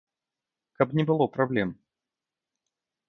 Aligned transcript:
Каб 0.79 0.95
не 0.99 1.03
было 1.11 1.27
праблем. 1.35 1.69